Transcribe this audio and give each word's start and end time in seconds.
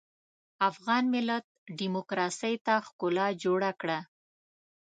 افغان 0.69 1.03
ملت 1.15 1.45
ډيموکراسۍ 1.79 2.55
ته 2.65 2.73
ښکلا 2.87 3.27
جوړه 3.43 3.69
کړه. 3.81 3.99